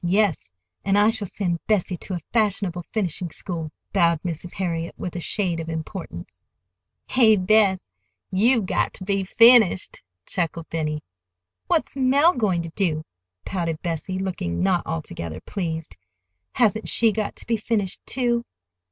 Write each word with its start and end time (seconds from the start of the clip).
"Yes; 0.03 0.49
and 0.83 0.97
I 0.97 1.11
shall 1.11 1.27
send 1.27 1.63
Bessie 1.67 1.95
to 1.97 2.15
a 2.15 2.19
fashionable 2.33 2.81
finishing 2.91 3.29
school," 3.29 3.71
bowed 3.93 4.19
Mrs. 4.23 4.51
Harriet, 4.55 4.95
with 4.97 5.15
a 5.15 5.19
shade 5.19 5.59
of 5.59 5.69
importance. 5.69 6.43
"Hey, 7.05 7.35
Bess, 7.35 7.87
you've 8.31 8.65
got 8.65 8.95
ter 8.95 9.05
be 9.05 9.23
finished," 9.23 10.01
chuckled 10.25 10.67
Benny. 10.69 11.03
"What's 11.67 11.95
Mell 11.95 12.33
going 12.33 12.63
to 12.63 12.69
do?" 12.69 13.05
pouted 13.45 13.79
Bessie, 13.83 14.17
looking 14.17 14.63
not 14.63 14.87
altogether 14.87 15.39
pleased. 15.41 15.95
"Hasn't 16.53 16.89
she 16.89 17.11
got 17.11 17.35
to 17.35 17.45
be 17.45 17.55
finished, 17.57 18.03
too?" 18.07 18.43